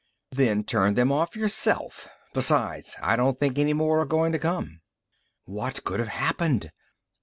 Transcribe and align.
"Then 0.31 0.63
turn 0.63 0.95
them 0.95 1.11
off 1.11 1.35
yourself. 1.35 2.07
Besides, 2.33 2.95
I 3.03 3.15
don't 3.15 3.37
think 3.37 3.59
any 3.59 3.73
more 3.73 3.99
are 3.99 4.05
going 4.07 4.31
to 4.31 4.39
come." 4.39 4.81
What 5.45 5.83
could 5.83 5.99
have 5.99 6.09
happened? 6.09 6.71